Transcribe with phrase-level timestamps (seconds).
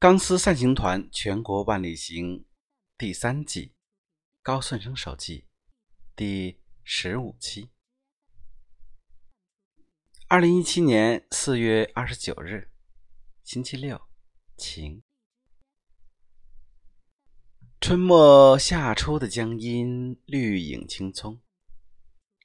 [0.00, 2.46] 钢丝散行团全国万里行
[2.96, 3.74] 第三季，
[4.40, 5.44] 高顺生手记
[6.16, 7.68] 第十五期。
[10.26, 12.70] 二零一七年四月二十九日，
[13.44, 14.00] 星期六，
[14.56, 15.02] 晴。
[17.78, 21.42] 春末夏初的江阴，绿影青葱，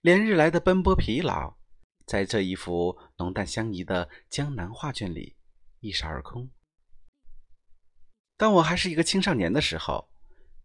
[0.00, 1.58] 连日来的奔波疲劳，
[2.06, 5.36] 在这一幅浓淡相宜的江南画卷里
[5.80, 6.50] 一扫而空。
[8.42, 10.10] 当我还是一个青少年的时候，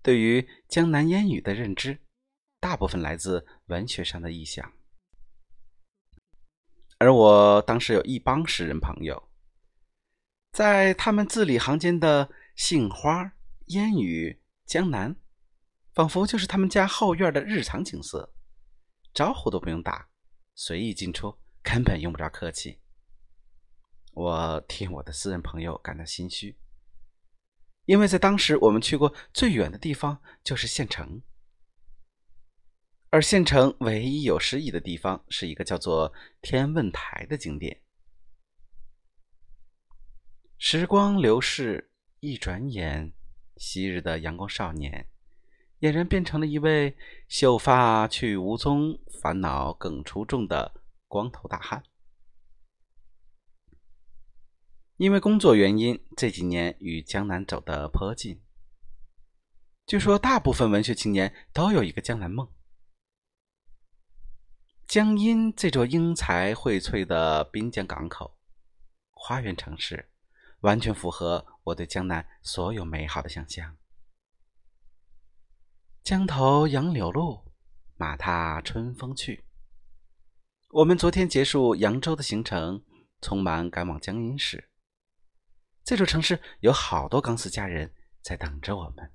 [0.02, 2.00] 对于江南烟雨的认知，
[2.60, 4.74] 大部分来自文学上的意象。
[6.98, 9.30] 而我当时有一帮诗人朋友，
[10.52, 13.34] 在他们字里行间的杏花、
[13.68, 14.42] 烟雨。
[14.66, 15.16] 江南，
[15.94, 18.34] 仿佛就是他们家后院的日常景色，
[19.14, 20.10] 招呼都不用打，
[20.56, 22.80] 随意进出，根本用不着客气。
[24.14, 26.58] 我替我的私人朋友感到心虚，
[27.88, 31.22] 因为在当时我们去过最远的地方就是县城，
[33.10, 37.82] 而县城唯一有诗意的地方是一个叫做天问台的景点。
[40.58, 43.14] 时光流逝，一转眼。
[43.56, 45.08] 昔日的阳光少年，
[45.80, 46.96] 俨然变成了一位
[47.28, 51.82] 秀发去无踪、烦恼更出众的光头大汉。
[54.98, 58.42] 因为工作原因，这几年与江南走得颇近。
[59.86, 62.52] 据说，大部分文学青年都有一个江南梦。
[64.88, 68.38] 江阴这座英才荟萃的滨江港口，
[69.12, 70.10] 花园城市。
[70.62, 73.78] 完全符合我对江南所有美好的想象。
[76.04, 77.52] 江头杨柳路，
[77.96, 79.46] 马踏春风去。
[80.70, 82.84] 我们昨天结束扬州的行程，
[83.22, 84.67] 匆忙赶往江阴市。
[85.88, 89.10] 这座城市有好多钢丝家人在等着我们。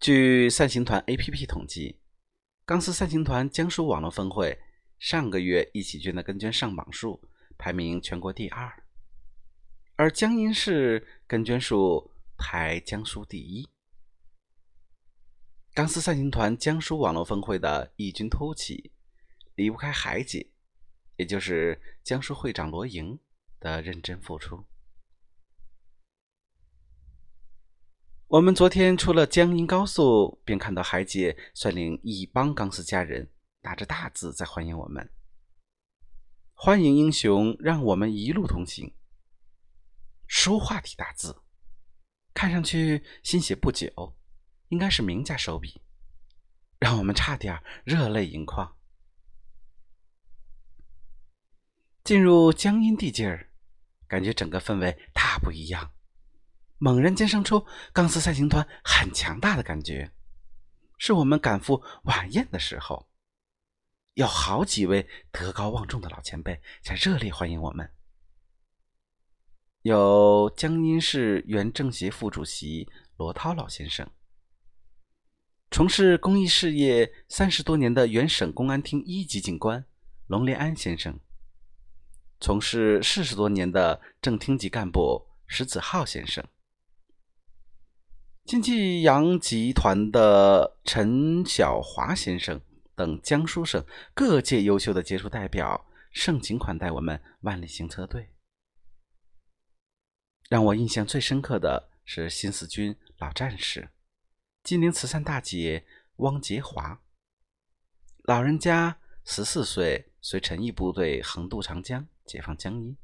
[0.00, 2.00] 据散行团 APP 统计，
[2.64, 4.58] 钢丝散行团江苏网络分会
[4.98, 7.22] 上个月一起捐的跟捐上榜数。
[7.56, 8.82] 排名全国第二，
[9.94, 13.68] 而江阴市跟捐数排江苏第一。
[15.72, 18.90] 钢丝散行团江苏网络分会的异军突起，
[19.54, 20.50] 离不开海姐，
[21.14, 23.16] 也就是江苏会长罗莹
[23.62, 24.64] 的认真付出。
[28.26, 33.30] 我们昨天出了江阴高速，便看到海姐率领一帮钢丝家人，
[33.60, 35.10] 拿着大字在欢迎我们。
[36.54, 38.94] 欢迎英雄，让我们一路同行。
[40.26, 41.42] 书画体大字，
[42.32, 44.16] 看上去新写不久，
[44.68, 45.82] 应该是名家手笔，
[46.78, 48.76] 让我们差点热泪盈眶。
[52.02, 53.51] 进入江阴地界儿，
[54.12, 55.90] 感觉整个氛围大不一样，
[56.76, 57.64] 猛然间生出
[57.94, 60.12] 钢丝赛行团很强大的感觉，
[60.98, 63.08] 是我们赶赴晚宴的时候。
[64.12, 67.90] 有好几位德高望重的老前辈在热烈欢迎我们，
[69.80, 72.86] 有江阴市原政协副主席
[73.16, 74.06] 罗涛老先生，
[75.70, 79.86] 从事公益事业三十多年的原省公安厅一级警官
[80.26, 81.18] 龙连安先生，
[82.42, 86.44] 从事四十多年的正厅级干部石子浩先生，
[88.44, 92.60] 金济洋集团的陈小华先生。
[92.94, 98.28] 等江苏省各界优秀的杰出代表盛情款待我们万里行车队。
[100.50, 103.88] 让我印象最深刻的是新四军老战士、
[104.64, 105.86] 金陵慈善大姐
[106.16, 107.00] 汪杰华。
[108.24, 112.96] 老人家十四岁随陈毅部队横渡长江，解放江阴。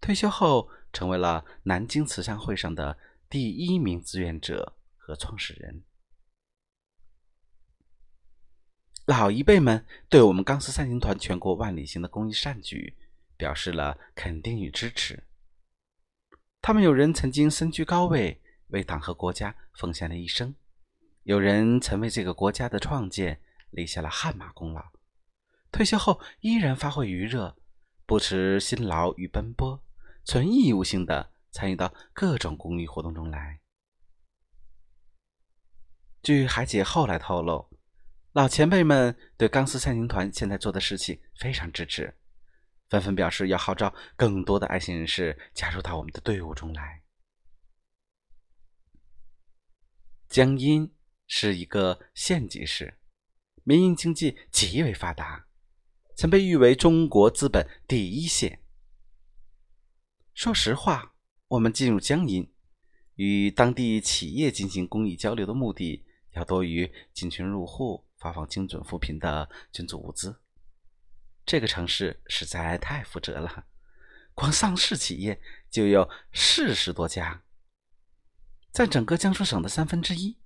[0.00, 5.82] 退休后成为了南京慈善会上的第一名志愿者和创始人。
[9.06, 12.96] 老一辈们对我们钢丝三行团全国万里行的公益善举
[13.36, 15.22] 表示了肯定与支持。
[16.60, 20.54] 他们有人曾经身居高位，为党和国家奉献了一生；
[21.22, 23.40] 有人曾为这个国家的创建
[23.70, 24.84] 立下了汗马功劳。
[25.70, 27.56] 退休后依然发挥余热，
[28.06, 29.82] 不辞辛劳与奔波，
[30.24, 33.60] 纯义务性的参与到各种公益活动中来。
[36.22, 37.68] 据海姐后来透露。
[38.32, 42.14] 老前辈们对钢丝三行团现在做的事情非常支持，
[42.90, 47.02] 纷纷表示要号召更多的爱心人士加入到我们的队伍中来。
[50.28, 50.94] 江阴
[51.26, 52.98] 是一个县级市，
[53.64, 55.45] 民营经济极为发达，
[56.16, 58.62] 曾被誉为中国资本第一县。
[60.32, 61.14] 说实话，
[61.46, 62.50] 我们进入江阴，
[63.16, 70.40] 与当地企业进行公益交流的目的，要多于进群入户、发放精准扶贫的捐助物资。
[71.44, 73.66] 这个城市实在太负责了，
[74.32, 75.38] 光上市企业
[75.70, 77.44] 就有四十多家，
[78.72, 80.38] 占整个江苏省的三分之一。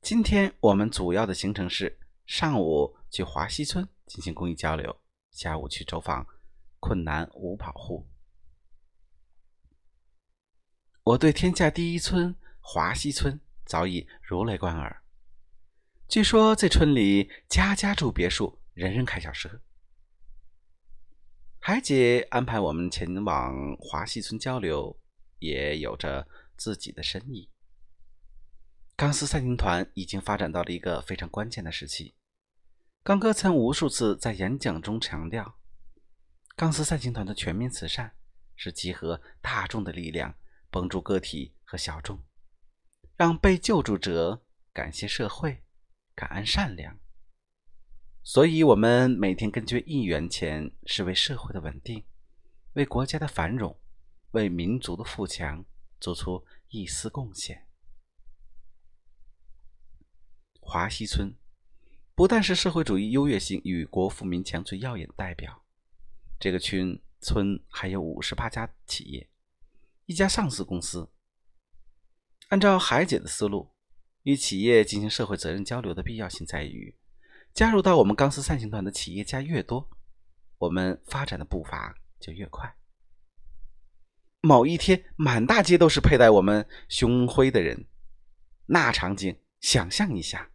[0.00, 5.00] 今天我们主要的行程是上午去华西村进行公益交流，
[5.30, 6.26] 下午去走访。
[6.80, 8.06] 困难五保户，
[11.02, 15.02] 我对天下第一村华西村早已如雷贯耳。
[16.08, 19.62] 据说这村里家家住别墅，人人开小车。
[21.58, 25.00] 海姐安排我们前往华西村交流，
[25.38, 27.48] 也有着自己的深意。
[28.94, 32.14] 钢丝赛艇团已经发展到了一个非常关键的时期。
[33.04, 35.58] 刚哥曾无数次在演讲中强调。
[36.56, 38.16] 钢丝赛星团的全民慈善
[38.56, 40.34] 是集合大众的力量，
[40.70, 42.24] 帮助个体和小众，
[43.14, 44.42] 让被救助者
[44.72, 45.62] 感谢社会，
[46.14, 46.98] 感恩善良。
[48.22, 52.06] 所以，我们每天根据一元钱，是为社会的稳定，
[52.72, 53.78] 为国家的繁荣，
[54.30, 55.62] 为民族的富强
[56.00, 57.66] 做出一丝贡献。
[60.58, 61.36] 华西村
[62.14, 65.64] 不但是社会主义优越性与国富民强最耀眼的代表。
[66.38, 69.28] 这个群村还有五十八家企业，
[70.06, 71.10] 一家上市公司。
[72.48, 73.72] 按照海姐的思路，
[74.22, 76.96] 与企业进行社会责任交流的必要性在于，
[77.52, 79.90] 加入到我们钢丝散行团的企业家越多，
[80.58, 82.76] 我们发展的步伐就越快。
[84.40, 87.86] 某一天，满大街都是佩戴我们胸徽的人，
[88.66, 90.50] 那场景，想象一下。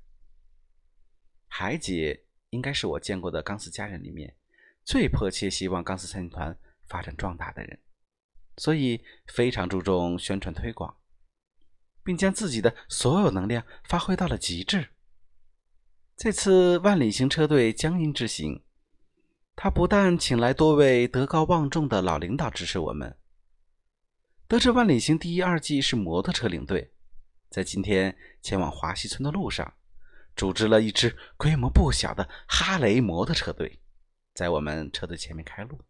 [1.50, 4.34] 海姐应该是我见过的钢丝家人里面。
[4.86, 6.58] 最迫切希望钢丝三团
[6.88, 7.78] 发展壮大的人，
[8.58, 10.98] 所以非常注重宣传推广，
[12.04, 14.88] 并将自己的所有能量发挥到了极致。
[16.16, 18.64] 这次万里行车队江阴之行，
[19.56, 23.16] 他不但请来多位德高望重的老领导支持我们。
[24.48, 26.92] 得知万里行第一、二季是摩托车领队，
[27.50, 29.72] 在今天前往华西村的路上，
[30.40, 33.82] 组织了一支规模不小的哈雷摩托车队。
[34.34, 35.82] 在我们车队前面开路。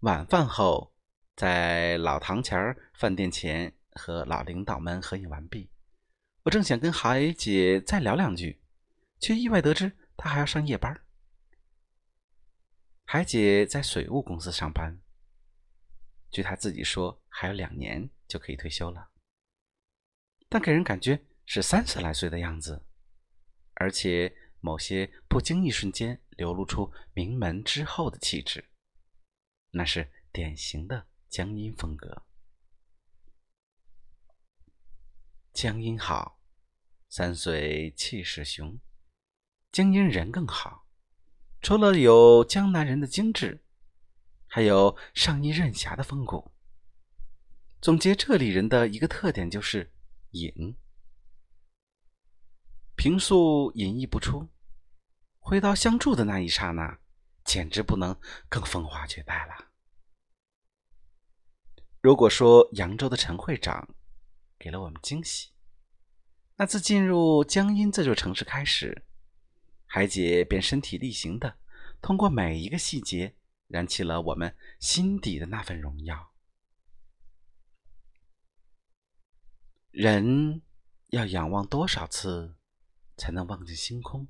[0.00, 0.92] 晚饭后，
[1.36, 5.70] 在老堂前饭店前和老领导们合影完毕，
[6.42, 8.60] 我正想跟海姐再聊两句，
[9.20, 11.00] 却意外得知她还要上夜班。
[13.04, 15.00] 海姐在水务公司上班，
[16.32, 19.08] 据她自己说，还有两年就可以退休了，
[20.54, 22.84] 但给人感觉是三十来岁的样子，
[23.74, 24.32] 而且。
[24.60, 28.64] 某些不经意瞬间流露出名门之后的气质，
[29.72, 32.22] 那是典型的江阴风格。
[35.52, 36.40] 江阴好，
[37.10, 38.78] 三岁气势雄；
[39.70, 40.86] 江阴人更好，
[41.60, 43.62] 除了有江南人的精致，
[44.46, 46.52] 还有上衣任侠的风骨。
[47.82, 49.92] 总结这里人的一个特点就是
[50.34, 50.76] 隐，
[52.96, 54.48] 平素隐逸不出。
[55.38, 56.98] 回到相助的那一刹那，
[57.44, 59.72] 简直不能更风华绝代了。
[62.00, 63.94] 如果说扬州的陈会长
[64.58, 65.50] 给了我们惊喜，
[66.56, 69.06] 那自进入江阴这座城市开始，
[69.86, 71.58] 海姐便身体力行的
[72.02, 73.36] 通过每一个细节，
[73.68, 76.33] 燃起了我们心底的那份荣耀。
[79.96, 80.60] 人
[81.10, 82.56] 要仰望多少次，
[83.16, 84.26] 才能望见星空？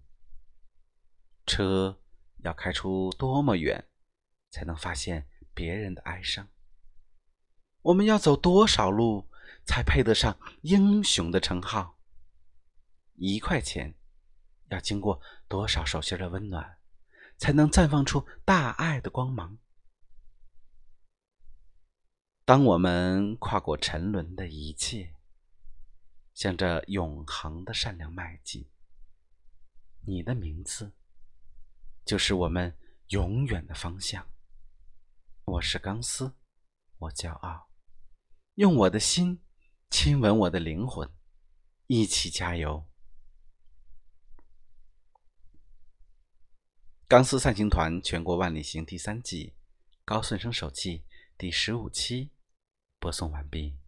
[1.47, 2.03] 车
[2.43, 3.89] 要开出多么远，
[4.51, 6.51] 才能发现别人的哀伤？
[7.81, 9.31] 我们要走多少路，
[9.65, 11.99] 才配得上英雄的称号？
[13.15, 13.95] 一块钱
[14.69, 16.77] 要经过多少手心的温暖，
[17.39, 19.57] 才能绽放出大爱的光芒？
[22.45, 25.14] 当我们跨过沉沦的一切，
[26.35, 28.69] 向着永恒的善良迈进，
[30.05, 30.93] 你的名字。
[32.05, 32.77] 就是我们
[33.09, 34.29] 永远的方向。
[35.45, 36.35] 我是钢丝，
[36.99, 37.71] 我骄傲，
[38.57, 39.43] 用我的心
[39.89, 41.11] 亲吻我的灵魂，
[41.87, 42.87] 一起加油！
[47.07, 49.55] 钢丝散行团全国万里行第三季
[50.05, 51.05] 高顺生手记
[51.39, 52.33] 第十五期
[52.99, 53.79] 播送完毕。